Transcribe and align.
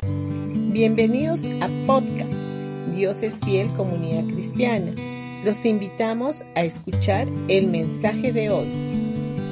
Bienvenidos 0.00 1.46
a 1.60 1.68
podcast 1.84 2.46
Dios 2.94 3.24
es 3.24 3.40
fiel 3.40 3.72
comunidad 3.72 4.32
cristiana. 4.32 4.92
Los 5.44 5.64
invitamos 5.64 6.44
a 6.54 6.62
escuchar 6.62 7.26
el 7.48 7.66
mensaje 7.66 8.32
de 8.32 8.48
hoy. 8.48 8.68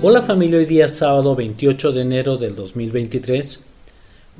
Hola 0.02 0.22
familia, 0.22 0.58
hoy 0.58 0.66
día 0.66 0.86
sábado 0.86 1.34
28 1.34 1.90
de 1.90 2.02
enero 2.02 2.36
del 2.36 2.54
2023. 2.54 3.64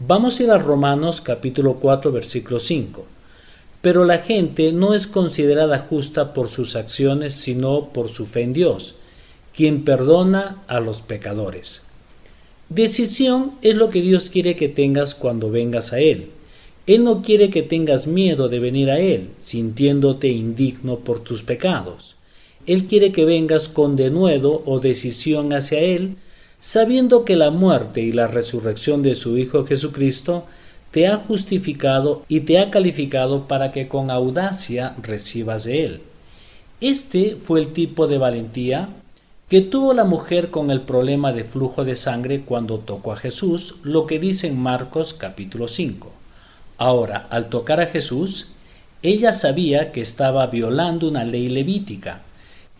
Vamos 0.06 0.38
a 0.38 0.42
ir 0.45 0.50
a 0.53 0.58
Romanos 0.58 1.21
capítulo 1.21 1.74
4 1.80 2.13
versículo 2.13 2.61
5. 2.61 3.04
Pero 3.83 4.04
la 4.04 4.19
gente 4.19 4.71
no 4.71 4.95
es 4.95 5.09
considerada 5.09 5.81
justa 5.81 6.33
por 6.35 6.49
sus 6.49 6.77
acciones, 6.77 7.35
sino 7.35 7.88
por 7.88 8.09
su 8.09 8.27
fe 8.27 8.43
en 8.43 8.53
Dios, 8.53 8.99
quien 9.53 9.85
perdona 9.85 10.63
a 10.69 10.79
los 10.79 11.01
pecadores. 11.01 11.85
Decisión 12.69 13.53
es 13.62 13.76
lo 13.76 13.90
que 13.90 14.03
Dios 14.03 14.28
quiere 14.28 14.56
que 14.56 14.69
tengas 14.69 15.14
cuando 15.14 15.51
vengas 15.53 15.92
a 15.92 16.01
Él. 16.01 16.30
Él 16.88 17.05
no 17.05 17.23
quiere 17.23 17.48
que 17.48 17.62
tengas 17.62 18.08
miedo 18.08 18.48
de 18.48 18.58
venir 18.58 18.91
a 18.91 18.98
Él, 18.98 19.28
sintiéndote 19.38 20.28
indigno 20.28 20.98
por 20.98 21.20
tus 21.20 21.42
pecados. 21.44 22.16
Él 22.66 22.86
quiere 22.86 23.12
que 23.12 23.24
vengas 23.24 23.68
con 23.68 23.94
denuedo 23.94 24.62
o 24.66 24.80
decisión 24.80 25.52
hacia 25.52 25.78
Él, 25.78 26.16
sabiendo 26.60 27.24
que 27.24 27.36
la 27.36 27.50
muerte 27.50 28.00
y 28.00 28.10
la 28.10 28.27
resurrección 28.27 29.02
de 29.02 29.14
su 29.14 29.38
Hijo 29.38 29.64
Jesucristo 29.64 30.44
te 30.91 31.06
ha 31.06 31.16
justificado 31.16 32.24
y 32.28 32.41
te 32.41 32.58
ha 32.58 32.70
calificado 32.70 33.46
para 33.46 33.70
que 33.70 33.86
con 33.86 34.10
audacia 34.10 34.96
recibas 35.02 35.64
de 35.64 35.84
Él. 35.84 36.00
Este 36.80 37.36
fue 37.36 37.60
el 37.60 37.69
tipo 37.69 38.08
de 38.08 38.19
valentía 38.19 38.88
que 39.48 39.60
tuvo 39.60 39.95
la 39.95 40.02
mujer 40.02 40.50
con 40.50 40.73
el 40.73 40.80
problema 40.80 41.32
de 41.32 41.45
flujo 41.45 41.84
de 41.84 41.95
sangre 41.95 42.41
cuando 42.41 42.80
tocó 42.80 43.12
a 43.12 43.16
Jesús, 43.16 43.77
lo 43.84 44.05
que 44.09 44.19
dice 44.19 44.48
en 44.48 44.59
Marcos 44.59 45.14
capítulo 45.14 45.69
5. 45.69 46.10
Ahora, 46.78 47.28
al 47.30 47.48
tocar 47.48 47.80
a 47.80 47.86
Jesús, 47.86 48.48
ella 49.02 49.32
sabía 49.32 49.92
que 49.92 50.00
estaba 50.00 50.48
violando 50.48 51.08
una 51.08 51.22
ley 51.22 51.47
levítica, 51.47 52.22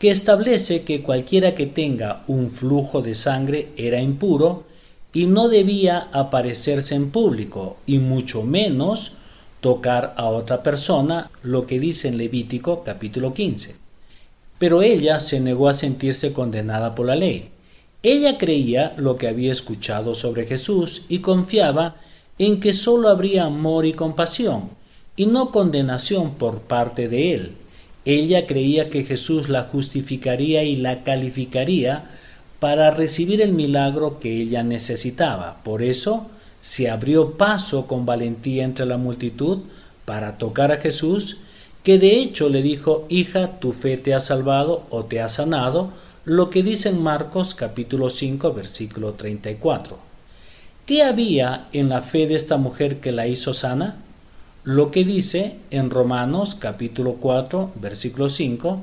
que 0.01 0.11
establece 0.11 0.83
que 0.83 1.03
cualquiera 1.03 1.55
que 1.55 1.67
tenga 1.67 2.25
un 2.27 2.51
flujo 2.51 3.01
de 3.01 3.15
sangre 3.15 3.69
era 3.77 4.01
impuro 4.01 4.65
y 5.13 5.27
no 5.27 5.49
debía 5.49 6.09
aparecerse 6.13 6.97
en 6.97 7.13
público, 7.13 7.77
y 7.87 7.99
mucho 7.99 8.43
menos 8.43 9.19
tocar 9.61 10.15
a 10.17 10.27
otra 10.27 10.65
persona, 10.65 11.31
lo 11.45 11.65
que 11.65 11.79
dice 11.79 12.09
en 12.09 12.19
Levítico 12.19 12.83
capítulo 12.83 13.33
15. 13.33 13.86
Pero 14.59 14.83
ella 14.83 15.21
se 15.21 15.41
negó 15.41 15.69
a 15.69 15.75
sentirse 15.75 16.33
condenada 16.33 16.95
por 16.95 17.07
la 17.07 17.17
ley. 17.17 17.51
Ella 18.03 18.39
creía 18.39 18.95
lo 18.97 19.17
que 19.17 19.29
había 19.29 19.53
escuchado 19.53 20.15
sobre 20.15 20.47
Jesús 20.47 21.05
y 21.09 21.19
confiaba 21.19 21.97
en 22.39 22.61
que 22.61 22.73
sólo 22.73 23.09
habría 23.09 23.45
amor 23.45 23.87
y 23.87 23.93
compasión, 23.93 24.71
y 25.17 25.27
no 25.27 25.51
condenación 25.51 26.35
por 26.35 26.61
parte 26.61 27.09
de 27.09 27.33
él. 27.33 27.53
Ella 28.05 28.47
creía 28.47 28.89
que 28.89 29.05
Jesús 29.05 29.49
la 29.49 29.63
justificaría 29.63 30.63
y 30.63 30.77
la 30.77 31.03
calificaría 31.03 32.05
para 32.61 32.91
recibir 32.91 33.43
el 33.43 33.53
milagro 33.53 34.21
que 34.21 34.33
ella 34.33 34.63
necesitaba. 34.63 35.63
Por 35.65 35.83
eso 35.83 36.29
se 36.61 36.91
abrió 36.91 37.33
paso 37.33 37.87
con 37.87 38.07
valentía 38.07 38.65
entre 38.65 38.87
la 38.87 38.97
multitud 38.97 39.61
para 40.05 40.39
tocar 40.39 40.71
a 40.73 40.77
Jesús 40.77 41.39
que 41.87 42.01
de 42.01 42.19
hecho 42.19 42.49
le 42.49 42.63
dijo, 42.63 43.07
hija, 43.09 43.61
tu 43.61 43.73
fe 43.73 43.97
te 43.97 44.13
ha 44.13 44.19
salvado 44.19 44.83
o 44.91 45.05
te 45.05 45.21
ha 45.21 45.29
sanado, 45.29 45.91
lo 46.25 46.51
que 46.51 46.65
dice 46.65 46.89
en 46.89 47.01
Marcos 47.01 47.55
capítulo 47.55 48.11
5 48.11 48.53
versículo 48.53 49.13
34. 49.13 49.97
¿Qué 50.85 51.05
había 51.05 51.69
en 51.73 51.89
la 51.89 52.01
fe 52.01 52.27
de 52.27 52.35
esta 52.35 52.57
mujer 52.57 52.99
que 52.99 53.13
la 53.13 53.29
hizo 53.29 53.55
sana? 53.55 53.99
Lo 54.65 54.91
que 54.91 55.05
dice 55.05 55.59
en 55.71 55.91
Romanos 55.91 56.57
capítulo 56.57 57.19
4 57.21 57.75
versículo 57.77 58.31
5, 58.31 58.81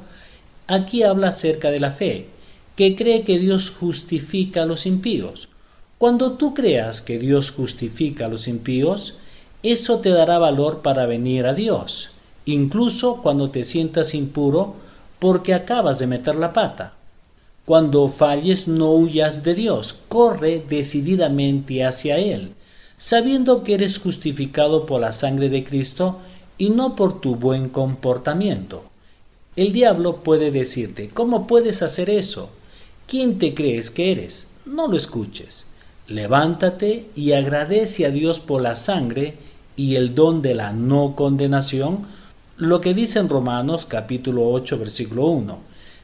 aquí 0.68 1.04
habla 1.04 1.28
acerca 1.28 1.72
de 1.72 1.82
la 1.82 1.92
fe, 1.92 2.28
que 2.78 2.96
cree 2.96 3.24
que 3.24 3.38
Dios 3.38 3.70
justifica 3.70 4.64
a 4.64 4.66
los 4.66 4.86
impíos. 4.86 5.50
Cuando 5.98 6.38
tú 6.38 6.54
creas 6.54 7.02
que 7.02 7.20
Dios 7.20 7.52
justifica 7.52 8.28
a 8.28 8.30
los 8.30 8.48
impíos, 8.48 9.18
eso 9.62 10.00
te 10.00 10.12
dará 10.12 10.40
valor 10.40 10.82
para 10.82 11.06
venir 11.06 11.46
a 11.46 11.54
Dios 11.54 12.12
incluso 12.46 13.22
cuando 13.22 13.50
te 13.50 13.64
sientas 13.64 14.14
impuro 14.14 14.76
porque 15.20 15.54
acabas 15.54 16.00
de 16.00 16.08
meter 16.08 16.36
la 16.36 16.54
pata. 16.54 16.94
Cuando 17.66 18.10
falles 18.10 18.68
no 18.68 18.92
huyas 18.92 19.44
de 19.44 19.56
Dios, 19.56 19.94
corre 20.10 20.64
decididamente 20.68 21.86
hacia 21.86 22.18
Él, 22.18 22.54
sabiendo 22.98 23.64
que 23.64 23.76
eres 23.76 24.00
justificado 24.00 24.86
por 24.86 25.00
la 25.00 25.14
sangre 25.14 25.48
de 25.48 25.64
Cristo 25.64 26.20
y 26.58 26.70
no 26.70 26.96
por 26.96 27.22
tu 27.22 27.36
buen 27.36 27.70
comportamiento. 27.70 28.84
El 29.56 29.72
diablo 29.72 30.18
puede 30.24 30.52
decirte, 30.52 31.10
¿cómo 31.14 31.48
puedes 31.48 31.84
hacer 31.84 32.10
eso? 32.10 32.50
¿Quién 33.08 33.40
te 33.40 33.54
crees 33.54 33.92
que 33.92 34.12
eres? 34.12 34.48
No 34.66 34.88
lo 34.88 34.98
escuches. 34.98 35.66
Levántate 36.08 37.10
y 37.16 37.32
agradece 37.32 38.06
a 38.06 38.10
Dios 38.10 38.40
por 38.40 38.62
la 38.62 38.76
sangre 38.76 39.36
y 39.76 39.96
el 39.96 40.16
don 40.16 40.42
de 40.42 40.56
la 40.56 40.74
no 40.74 41.16
condenación, 41.16 42.08
lo 42.58 42.82
que 42.82 42.94
dice 42.94 43.20
en 43.20 43.30
Romanos 43.30 43.86
capítulo 43.88 44.48
8 44.52 44.78
versículo 44.78 45.26
1. 45.26 45.58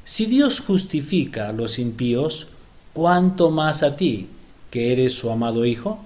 Si 0.04 0.26
Dios 0.26 0.62
justifica 0.62 1.50
a 1.50 1.54
los 1.54 1.78
impíos, 1.78 2.48
¿cuánto 2.94 3.52
más 3.52 3.84
a 3.84 3.96
ti, 3.96 4.28
que 4.72 4.92
eres 4.92 5.14
su 5.14 5.30
amado 5.30 5.66
Hijo? 5.66 6.00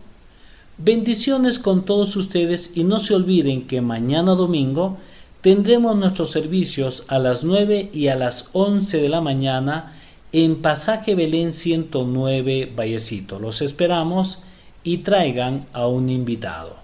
Bendiciones 0.78 1.60
con 1.60 1.86
todos 1.86 2.16
ustedes 2.18 2.72
y 2.76 2.84
no 2.84 3.00
se 3.00 3.16
olviden 3.16 3.68
que 3.68 3.80
mañana 3.80 4.34
domingo 4.34 4.98
tendremos 5.42 5.96
nuestros 5.96 6.32
servicios 6.32 7.06
a 7.08 7.20
las 7.20 7.46
9 7.46 7.92
y 7.94 8.10
a 8.10 8.16
las 8.16 8.50
11 8.52 9.02
de 9.02 9.10
la 9.10 9.22
mañana 9.22 9.94
en 10.34 10.62
Pasaje 10.62 11.16
Belén 11.16 11.54
109 11.54 12.74
Vallecito. 12.76 13.40
Los 13.40 13.62
esperamos 13.62 14.40
y 14.84 14.98
traigan 14.98 15.66
a 15.72 15.88
un 15.88 16.10
invitado. 16.10 16.84